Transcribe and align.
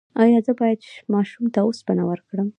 ایا 0.23 0.39
زه 0.45 0.51
باید 0.59 0.79
ماشوم 1.13 1.45
ته 1.53 1.59
اوسپنه 1.65 2.03
ورکړم؟ 2.07 2.47